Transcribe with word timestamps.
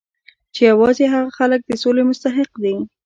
چې 0.53 0.61
یوازې 0.71 1.05
هغه 1.13 1.31
خلک 1.37 1.59
د 1.65 1.71
سولې 1.81 2.03
مستحق 2.09 2.51
دي 2.63 2.75